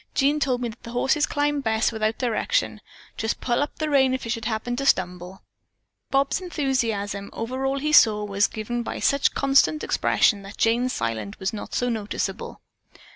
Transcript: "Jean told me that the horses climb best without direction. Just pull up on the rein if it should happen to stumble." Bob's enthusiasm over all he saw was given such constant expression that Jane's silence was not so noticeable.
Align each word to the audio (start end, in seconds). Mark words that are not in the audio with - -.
"Jean 0.15 0.39
told 0.39 0.61
me 0.61 0.67
that 0.69 0.81
the 0.81 0.93
horses 0.93 1.27
climb 1.27 1.61
best 1.61 1.91
without 1.91 2.17
direction. 2.17 2.81
Just 3.17 3.39
pull 3.39 3.61
up 3.61 3.69
on 3.69 3.75
the 3.77 3.89
rein 3.91 4.15
if 4.15 4.25
it 4.25 4.29
should 4.31 4.45
happen 4.45 4.75
to 4.77 4.83
stumble." 4.87 5.43
Bob's 6.09 6.41
enthusiasm 6.41 7.29
over 7.33 7.67
all 7.67 7.77
he 7.77 7.91
saw 7.93 8.23
was 8.23 8.47
given 8.47 8.83
such 8.99 9.35
constant 9.35 9.83
expression 9.83 10.41
that 10.41 10.57
Jane's 10.57 10.91
silence 10.91 11.37
was 11.39 11.53
not 11.53 11.75
so 11.75 11.87
noticeable. 11.87 12.61